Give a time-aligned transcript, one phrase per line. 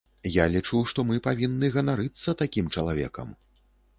[0.35, 3.27] Я лічу, што мы павінны ганарыцца такім чалавекам.